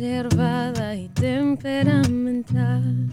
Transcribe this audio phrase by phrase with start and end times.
[0.00, 3.06] reservada y temperamental.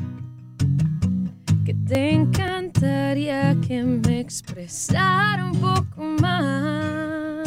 [1.66, 7.46] Que te encantaría que me expresara un poco más.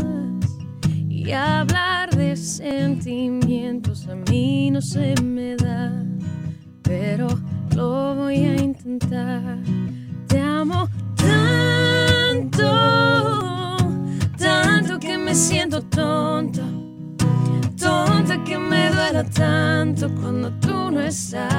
[1.08, 5.90] Y hablar de sentimientos a mí no se me da.
[6.82, 7.28] Pero
[7.74, 9.56] lo voy a intentar.
[10.28, 10.86] Te amo
[11.16, 12.68] tanto,
[14.36, 16.79] tanto que me siento que
[19.24, 21.50] tanto cuando tú no estás.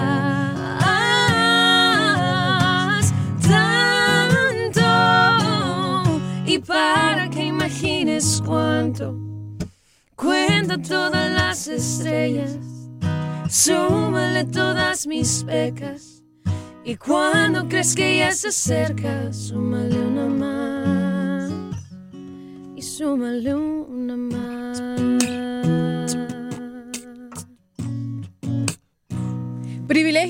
[3.48, 4.82] Tanto,
[6.46, 9.16] y para que imagines cuánto,
[10.16, 12.58] cuenta todas las estrellas,
[13.50, 16.24] súmale todas mis pecas.
[16.84, 21.52] Y cuando crees que ya se acerca, súmale una más.
[22.76, 24.41] Y súmale una más.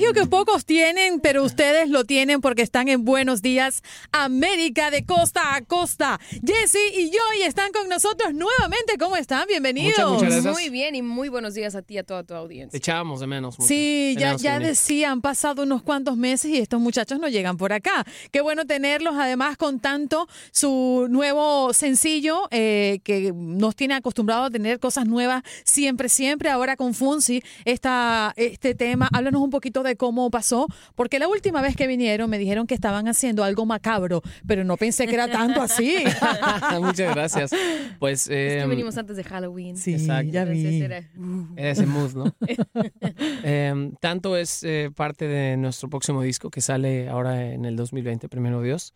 [0.02, 5.04] Privilegio que pocos tienen, pero ustedes lo tienen porque están en Buenos Días América de
[5.04, 6.18] costa a costa.
[6.44, 8.98] Jesse y Joy están con nosotros nuevamente.
[8.98, 9.46] ¿Cómo están?
[9.46, 9.92] Bienvenidos.
[9.98, 10.54] Muchas, muchas gracias.
[10.54, 12.76] Muy bien y muy buenos días a ti y a toda tu audiencia.
[12.76, 13.56] Echábamos de menos.
[13.56, 13.68] mucho.
[13.68, 17.72] Sí, ya, ya decía, han pasado unos cuantos meses y estos muchachos no llegan por
[17.72, 18.04] acá.
[18.32, 24.50] Qué bueno tenerlos, además, con tanto su nuevo sencillo eh, que nos tiene acostumbrado a
[24.50, 26.50] tener cosas nuevas siempre, siempre.
[26.50, 31.60] Ahora con Funsi, esta, este tema, háblanos un poquito de cómo pasó, porque la última
[31.62, 35.28] vez que vinieron me dijeron que estaban haciendo algo macabro, pero no pensé que era
[35.30, 35.96] tanto así.
[36.80, 37.50] Muchas gracias.
[37.98, 39.76] Pues Es que eh, venimos antes de Halloween.
[39.76, 40.32] Sí, Exacto.
[40.32, 40.82] ya vi.
[40.82, 41.08] Era-
[41.56, 42.34] ese mood, ¿no?
[43.42, 48.28] Em, tanto es eh, parte de nuestro próximo disco que sale ahora en el 2020,
[48.28, 48.94] primero Dios.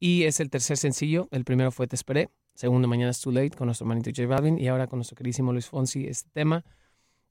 [0.00, 1.28] Y es el tercer sencillo.
[1.30, 2.30] El primero fue Te Esperé.
[2.54, 4.58] Segundo, Mañana es Too Late con nuestro hermanito J Balvin.
[4.58, 6.64] Y ahora con nuestro queridísimo Luis Fonsi este tema.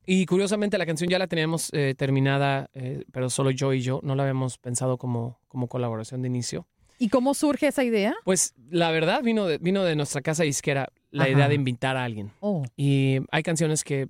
[0.10, 4.00] Y curiosamente la canción ya la teníamos eh, terminada, eh, pero solo yo y yo.
[4.04, 6.66] No la habíamos pensado como, como colaboración de inicio.
[6.98, 8.16] ¿Y cómo surge esa idea?
[8.24, 11.32] Pues la verdad vino de, vino de nuestra casa disquera la Ajá.
[11.34, 12.32] idea de invitar a alguien.
[12.40, 14.08] Oh, Y hay canciones que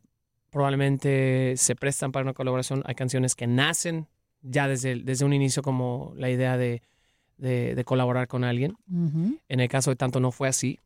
[0.51, 4.07] probablemente se prestan para una colaboración, hay canciones que nacen
[4.41, 6.81] ya desde, el- desde un inicio como la idea de,
[7.37, 8.75] de- de colaborar con alguien.
[8.91, 9.37] ujú.
[9.49, 10.79] En el caso de Tanto no fue así,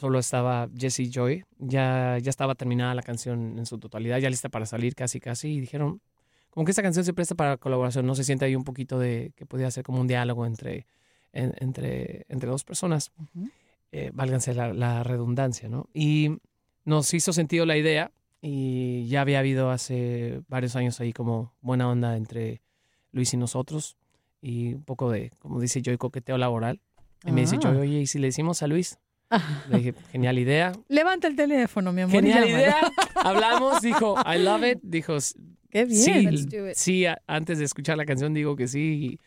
[0.00, 4.48] solo estaba Jesse Joy, ya, ya estaba terminada la canción en su totalidad, ya lista
[4.48, 6.00] para salir casi casi y dijeron,
[6.50, 9.32] como que esta canción se presta para colaboración, no se siente ahí un poquito de
[9.36, 10.86] que podía ser como un diálogo entre,
[11.32, 13.12] en- entre, entre dos personas
[13.92, 15.88] eh, válganse la, la redundancia, ¿no?
[15.94, 16.38] Y
[16.84, 18.10] nos hizo sentido la idea
[18.40, 22.62] y ya había habido hace varios años ahí como buena onda entre
[23.12, 23.96] Luis y nosotros
[24.40, 26.80] y un poco de, como dice Joy, coqueteo laboral.
[27.26, 27.60] Y me dice Ah.
[27.62, 28.98] Joy, oye, ¿y si le decimos a Luis?
[29.70, 30.72] Le dije, genial idea.
[30.88, 32.14] Levanta el teléfono, mi amor.
[32.16, 32.76] Genial idea.
[33.14, 34.78] Hablamos, dijo, I love it.
[34.82, 35.16] Dijo,
[35.70, 36.02] Qué bien.
[36.02, 36.74] sí, Let's do it.
[36.74, 39.18] sí, antes de escuchar la canción digo que sí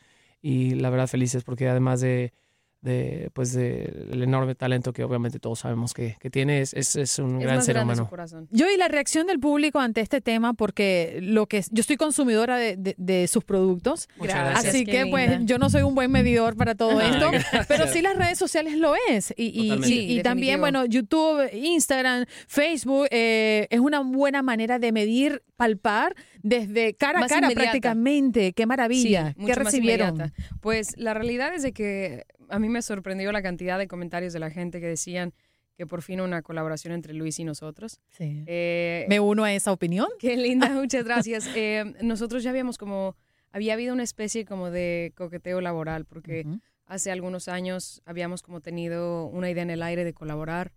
[0.41, 2.33] y, y la verdad felices porque además de,
[2.83, 6.95] de pues de el enorme talento que obviamente todos sabemos que, que tiene es, es,
[6.95, 8.09] es un Es gran más ser grande su humano.
[8.09, 8.47] corazón.
[8.51, 12.57] Yo y la reacción del público ante este tema, porque lo que yo estoy consumidora
[12.57, 14.65] de, de- de sus productos, Gracias.
[14.65, 17.67] así qué que pues yo no soy un buen medidor para todo Ah, esto, gracias.
[17.67, 21.49] pero sí las redes sociales lo es y, y- y- Sí, y también bueno YouTube,
[21.53, 27.61] Instagram, Facebook eh, es una buena manera de medir, palpar desde cara a cara inmediata.
[27.71, 28.53] prácticamente.
[28.53, 29.33] Qué maravilla.
[29.37, 30.31] Sí, ¿Qué recibieron?
[30.61, 34.39] Pues la realidad es de que a mí me sorprendió la cantidad de comentarios de
[34.39, 35.33] la gente que decían
[35.75, 37.99] que por fin una colaboración entre Luis y nosotros.
[38.09, 38.43] Sí.
[38.45, 40.07] Eh, Me uno a esa opinión.
[40.19, 41.49] Qué linda, muchas gracias.
[41.55, 43.15] Eh, nosotros ya habíamos como,
[43.51, 46.45] había habido una especie como de coqueteo laboral, porque
[46.85, 50.73] hace algunos años habíamos como tenido una idea en el aire de colaborar.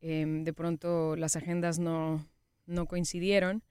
[0.00, 2.24] Em, de pronto las agendas no,
[2.66, 3.64] no coincidieron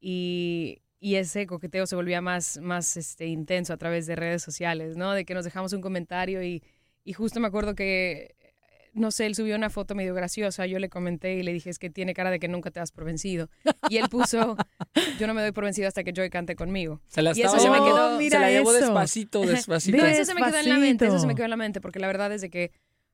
[0.00, 4.96] y, y ese coqueteo se volvía más, más este, intenso a través de redes sociales,
[4.96, 5.12] ¿no?
[5.12, 6.62] De que nos dejamos un comentario y,
[7.04, 8.34] y justo me acuerdo que,
[8.92, 11.78] no sé, él subió una foto medio graciosa, yo le comenté y le dije, es
[11.78, 13.48] que tiene cara de que nunca te das por vencido.
[13.88, 14.56] Y él puso,
[15.18, 17.00] yo no me doy por vencido hasta que Joy cante conmigo.
[17.06, 18.80] Se la Y eso se me quedó- se la llevó eso.
[18.86, 19.96] despacito, despacito.
[19.98, 21.80] No, eso se me quedó en la mente, eso se me quedó en la mente,
[21.80, 22.72] porque la verdad es de que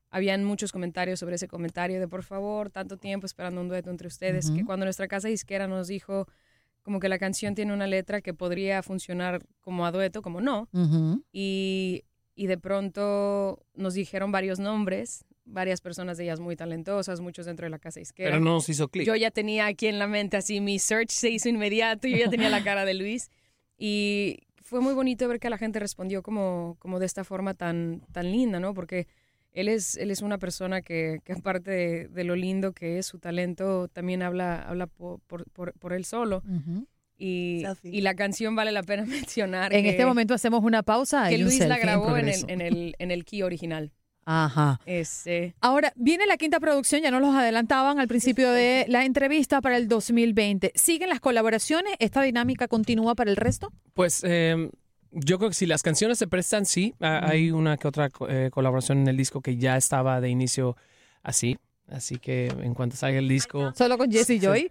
[0.09, 4.07] habían muchos comentarios sobre ese comentario de por favor, tanto tiempo esperando un dueto entre
[4.07, 4.65] ustedes, que Ujú.
[4.65, 6.27] cuando nuestra casa disquera nos dijo
[6.87, 10.69] como que la canción tiene una letra que podría funcionar como a dueto, como no,
[10.71, 11.21] Ujú.
[11.33, 17.45] y, y de pronto nos dijeron varios nombres, varias personas de ellas muy talentosas, muchos
[17.45, 18.29] dentro de la casa disquera.
[18.29, 19.05] Pero no nos hizo clic.
[19.05, 22.29] Yo ya tenía aquí en la mente así, mi search se hizo inmediato, yo ya
[22.29, 23.31] tenía la cara de Luis
[23.77, 27.99] y fue muy bonito ver que la gente respondió como, como de esta forma tan,
[28.13, 28.73] tan linda, ¿no?
[28.73, 29.07] Porque
[29.57, 33.07] él es, él es una persona que, que aparte de, de lo lindo que es
[33.07, 36.43] su talento, también habla, habla por, por, por, por él solo.
[37.17, 39.73] Y, la canción vale la pena mencionar.
[39.73, 41.27] En que, este momento hacemos una pausa.
[41.27, 43.91] que Luis la grabó en, el, en, el, en el key original.
[44.25, 44.79] Ajá.
[44.85, 49.59] Este, Ahora, viene la quinta producción, ya nos los adelantaban al principio de la entrevista
[49.61, 50.73] para el 2020.
[50.75, 51.93] ¿Siguen las colaboraciones?
[51.97, 53.71] ¿Esta dinámica continúa para el resto?
[53.95, 54.69] Pues eh,
[55.19, 56.93] yo creo que si las canciones se prestan, sí.
[56.99, 60.77] Hay una que otra eh, colaboración en el disco que ya estaba de inicio
[61.23, 61.57] así.
[61.89, 64.69] Así que en cuanto salga el disco, Solo con Jesse Joy.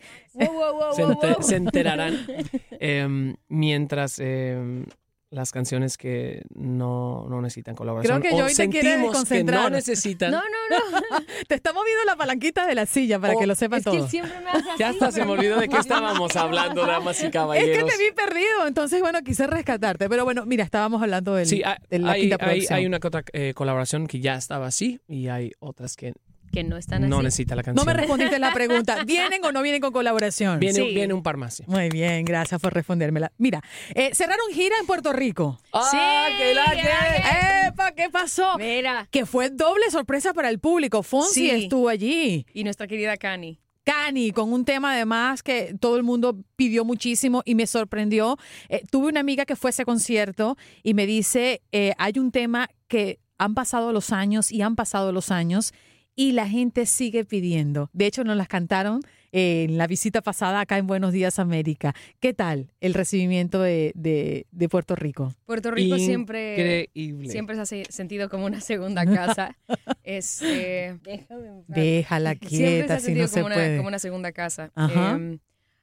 [0.95, 2.27] se, se enterarán.
[2.79, 4.85] Em, mientras em,
[5.31, 9.19] las canciones que no, no necesitan colaboración Creo que o Joy te quiere sentimos que
[9.19, 9.63] desconcentrar.
[9.65, 11.25] no necesitan, no, no, no.
[11.49, 13.97] Te está moviendo la palanquita de la silla para que lo sepan es que él
[13.99, 14.11] todos.
[14.11, 14.79] siempre me hace así.
[14.79, 17.91] ya hasta se me olvidó de qué estábamos hablando, damas y Es que caballeros.
[17.91, 20.09] te vi perdido, entonces bueno, quise rescatarte.
[20.09, 22.79] Pero bueno, mira, estábamos hablando del, Sí, hay, de la hay- quinta hay- producción.
[22.79, 26.13] hay una que otra eh, colaboración que ya estaba así y hay otras que
[26.57, 27.11] Que no están así.
[27.11, 27.87] no necesita la No canción.
[27.87, 29.05] me respondiste la pregunta.
[29.05, 30.59] ¿Vienen o no vienen con colaboración?
[30.59, 30.95] Viene, Sí.
[30.95, 31.57] viene un par más.
[31.57, 31.65] sí.
[31.67, 33.31] Muy bien, gracias por respondérmela.
[33.37, 33.61] Mira,
[33.95, 35.61] eh, cerraron gira en Puerto Rico.
[35.75, 37.67] ¡Ah, que la que!
[37.69, 37.93] ¡Epa!
[37.93, 38.57] ¿Qué pasó?
[38.57, 39.07] Mira.
[39.11, 41.03] Que fue doble sorpresa para el público.
[41.03, 41.51] Fonsi Sí.
[41.51, 42.47] estuvo allí.
[42.55, 43.61] Y nuestra querida Cani.
[43.85, 48.39] Cani, con un tema además que todo el mundo pidió muchísimo y me sorprendió.
[48.71, 52.33] Eh, tuve una amiga que fue a ese concierto y me dice, eh, hay un
[52.33, 55.75] tema que han pasado los años y han pasado los años
[56.17, 57.91] y la gente sigue pidiendo.
[57.93, 59.01] De hecho, nos las cantaron
[59.33, 61.95] eh, en la visita pasada acá en Buenos Días América.
[62.21, 65.35] ¿Qué tal el recibimiento de, de- de Puerto Rico?
[65.45, 66.53] Puerto Rico siempre,
[66.95, 67.29] Increíble.
[67.29, 69.57] siempre se ha se- sentido como una segunda casa.
[70.05, 71.39] este, en paz.
[71.69, 73.77] Déjala Siempre se ha si sentido no se como, una, puede.
[73.77, 74.71] como una segunda casa.
[74.75, 75.13] Ajá.
[75.17, 75.39] Em,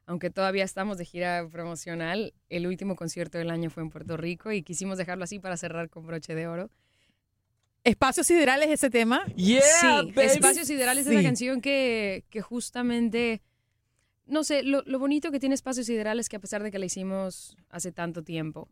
[0.06, 4.52] aunque todavía estamos de gira promocional, el último concierto del año fue en Puerto Rico
[4.52, 6.70] y quisimos dejarlo así para cerrar con broche de oro.
[7.84, 9.26] Espacios Siderales ese tema.
[9.36, 10.28] Yeah, sí, baby.
[10.28, 11.16] Espacios Siderales es Sí.
[11.18, 13.42] la canción que, que justamente,
[14.26, 16.86] no sé, lo, lo bonito que tiene Espacios Siderales que a pesar de que la
[16.86, 18.70] hicimos hace tanto tiempo,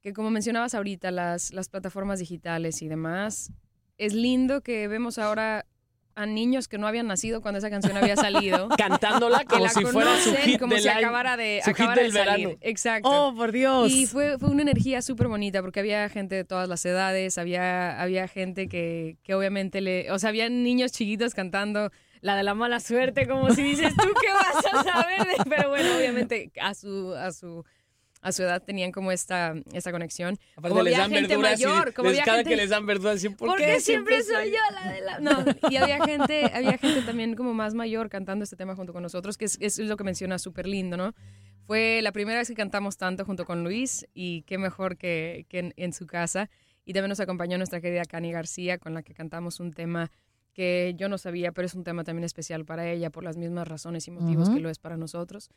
[0.00, 3.50] que como mencionabas ahorita, las, las plataformas digitales y demás,
[3.98, 5.66] es lindo que vemos ahora
[6.14, 8.68] a niños que no habían nacido cuando esa canción había salido.
[8.78, 12.02] Cantándola como la si fuera su hit como del si acabara de, su hit acabara
[12.02, 12.46] del de salir.
[12.46, 12.60] verano.
[12.62, 13.08] Exacto.
[13.10, 13.90] Oh, por Dios.
[13.90, 18.00] Y fue, fue una energía súper bonita porque había gente de todas las edades, había,
[18.00, 20.10] había gente que, que obviamente le...
[20.12, 21.90] O sea, había niños chiquitos cantando
[22.20, 25.26] la de la mala suerte, como si dices, ¿tú qué vas a saber?
[25.26, 27.64] de-?" Pero bueno, obviamente a su, a su,
[28.24, 30.38] a su edad tenían como esta, esta conexión.
[30.56, 32.56] Aparte como les había dan gente verduras y mayor, como les- había cada gente- que
[32.56, 35.20] les dan verduras dicen, ¿por porque qué siempre soy yo la de la...
[35.20, 39.02] No, y había gente, había gente también como más mayor cantando este tema junto con
[39.02, 41.14] nosotros, que es, es lo que menciona súper lindo, ¿no?
[41.66, 45.60] Fue la primera vez que cantamos tanto junto con Luis y qué mejor que, que
[45.60, 46.50] en, en su casa.
[46.84, 50.10] Y también nos acompañó nuestra querida Cani García, con la que cantamos un tema
[50.52, 53.66] que yo no sabía, pero es un tema también especial para ella por las mismas
[53.66, 55.50] razones y motivos que lo es para nosotros.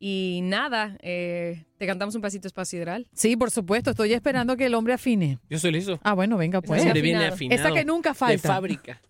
[0.00, 3.08] Y nada, eh, te cantamos un pasito espacio sideral.
[3.12, 3.90] Sí, por supuesto.
[3.90, 5.38] Estoy esperando que el hombre afine.
[5.50, 5.98] Yo soy listo.
[6.04, 6.84] Ah, bueno, venga, pues.
[6.92, 7.60] Viene afinado.
[7.60, 8.48] Esa que nunca De falta.
[8.48, 9.00] fábrica.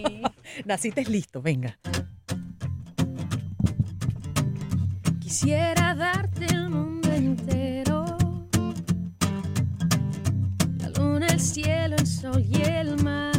[0.64, 1.78] Naciste listo, venga.
[5.20, 8.16] Quisiera darte el mundo entero.
[10.78, 13.32] La luna, el cielo, el sol y el mar.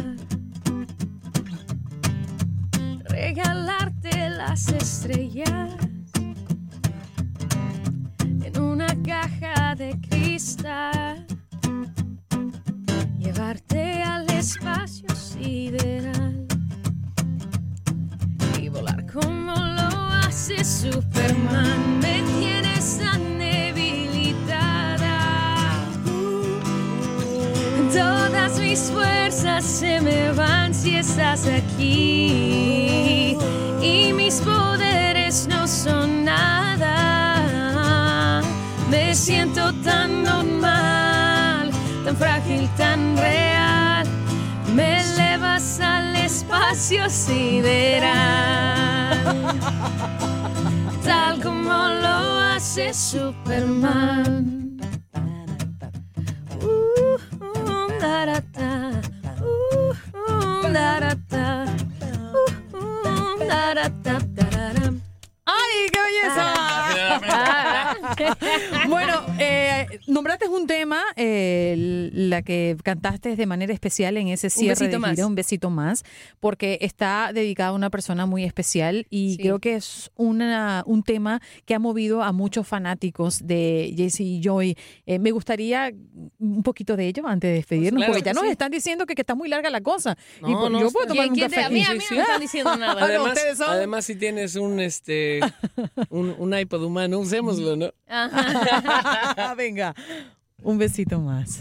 [3.08, 5.70] Regalarte las estrellas
[9.80, 11.26] de cristal.
[13.18, 16.46] Llevarte al espacio sideral
[18.60, 19.88] y volar como lo
[20.22, 21.98] hace Superman.
[21.98, 25.16] Me tienes tan debilitada.
[27.90, 33.34] Todas mis fuerzas se me van si estás aquí.
[33.82, 34.89] Y mis poderes
[39.10, 41.72] Me siento tan normal,
[42.04, 44.06] tan frágil, tan real.
[44.72, 48.14] Me elevas al espacio sideral.
[51.04, 54.59] Tal como lo hace Superman.
[72.40, 75.18] Un que cantaste de manera especial en ese cierre besito de gira, más.
[75.28, 76.02] un besito más,
[76.40, 79.38] porque está dedicada a una persona muy especial y Sí.
[79.42, 84.40] creo que es una, un tema que ha movido a muchos fanáticos de Jesse y
[84.42, 84.76] Joy.
[85.06, 85.92] Eh, me gustaría
[86.38, 88.50] un poquito de ello antes de despedirnos, claro porque ya nos sí.
[88.50, 90.16] están diciendo que, que está muy larga la cosa.
[90.40, 92.16] y No, pues, no, yo puedo tomar ¿Quién- un café a mí, a mí no
[92.16, 92.94] me están diciendo nada.
[92.94, 95.40] Bueno, Además, además, si tienes un este
[96.08, 97.90] un, un iPod humano, usémoslo, ¿no?
[98.08, 99.54] Ajá.
[99.56, 99.94] Venga,
[100.62, 101.60] un besito más.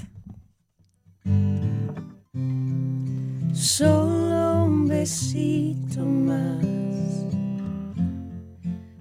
[3.61, 6.65] Solo un besito más.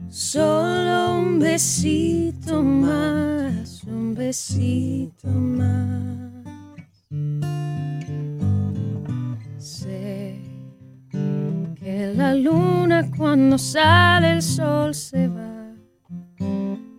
[0.09, 3.85] Solo un besito más.
[3.85, 6.43] Un besito más.
[9.59, 10.43] Sé
[11.77, 15.73] que la luna cuando sale el sol se va.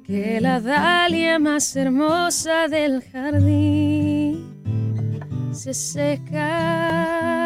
[0.06, 4.48] Que la dalia más hermosa del jardín
[5.52, 7.39] se seca.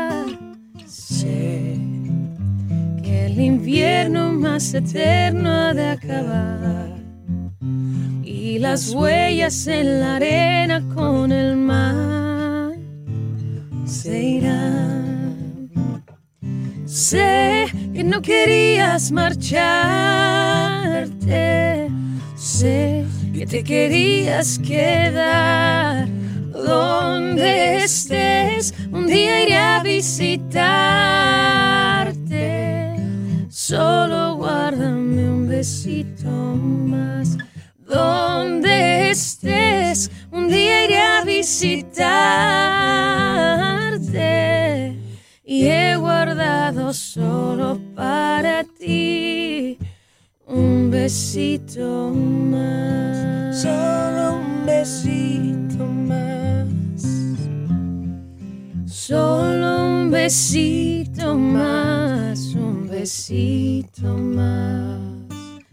[3.63, 6.97] Invierno más eterno ha de acabar
[8.21, 12.73] y las huellas en la arena con el mar
[13.85, 15.79] se irán.
[16.85, 19.61] Sé que no querías marcharte,
[22.35, 26.09] sé que te querías quedar
[26.51, 28.73] donde estés.
[28.91, 31.62] Un día iré a visitarte.
[33.73, 37.39] Solo guárdame un besito más.
[37.89, 41.81] Donde estés, un día iré a visitarte.
[45.43, 49.79] Y he guardado solo para ti
[50.45, 53.59] un besito más.
[53.59, 56.43] Solo un besito más.
[58.85, 61.92] Solo un besito más,
[63.03, 64.97] besito más.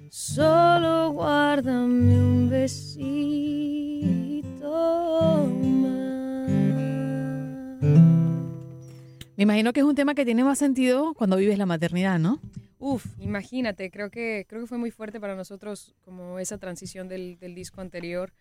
[0.08, 3.46] Solo guárdame un besito
[5.46, 6.50] más.
[9.36, 12.40] Me imagino que es un tema que tiene más sentido cuando vives la maternidad, ¿no?
[12.80, 17.38] Uf, imagínate, creo que, creo que fue muy fuerte para nosotros como esa transición del,
[17.38, 18.32] del disco anterior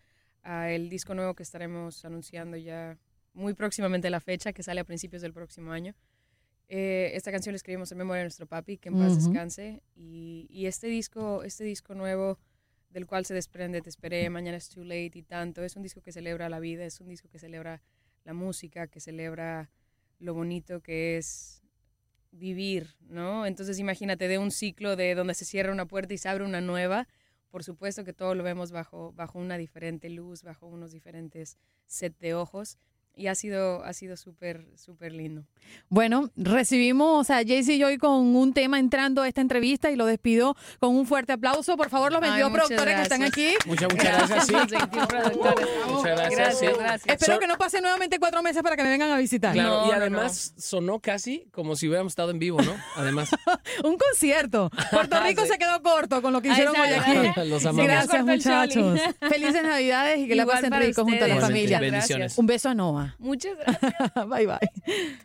[0.42, 2.98] a el disco nuevo que estaremos anunciando ya
[3.34, 5.94] muy próximamente la fecha, que sale a principios del próximo año.
[6.72, 9.82] Eh, esta canción la escribimos en memoria de nuestro papi, que en paz descanse.
[9.96, 12.38] Y, y este disco, este disco nuevo
[12.90, 16.00] del cual se desprende Te esperé, Mañana es too late y tanto, es un disco
[16.00, 17.82] que celebra la vida, es un disco que celebra
[18.24, 19.68] la música, que celebra
[20.20, 21.64] lo bonito que es
[22.30, 23.46] vivir, ¿no?
[23.46, 26.60] Entonces imagínate de un ciclo de donde se cierra una puerta y se abre una
[26.60, 27.08] nueva,
[27.50, 32.16] por supuesto que todo lo vemos bajo, bajo una diferente luz, bajo unos diferentes set
[32.20, 32.78] de ojos
[33.16, 35.44] y ha sido, ha sido súper, súper lindo.
[35.90, 40.56] Bueno, recibimos a Jaycee Joy con un tema entrando a esta entrevista y lo despido
[40.78, 41.76] con un fuerte aplauso.
[41.76, 43.54] Por favor, los Ay, 22 muchas productores que están gracias.
[43.56, 43.68] aquí.
[43.68, 44.46] Muchas, muchas gracias.
[44.46, 44.52] Sí.
[44.52, 45.66] los 21 productores.
[45.88, 46.36] Muchas gracias.
[46.38, 46.66] Gracias, sí.
[46.78, 47.14] gracias.
[47.14, 49.52] Espero So- que no pase nuevamente cuatro meses para que me vengan a visitar.
[49.52, 52.74] Claro, No, y no, además sonó casi como si hubiéramos estado en vivo, ¿no?
[52.96, 53.30] Además.
[53.84, 54.70] Un concierto.
[54.90, 55.48] Puerto Rico Sí.
[55.48, 57.48] se quedó corto con lo que hicieron hoy aquí.
[57.48, 57.84] Los amamos.
[57.86, 59.00] Gracias, muchachos.
[59.28, 61.80] Felices Navidades y que la Igual pasen para rico junto a la familia.
[61.80, 62.38] bendiciones.
[62.38, 62.99] Un beso a Noah.
[63.18, 64.14] Muchas gracias.
[64.28, 65.16] bye bye.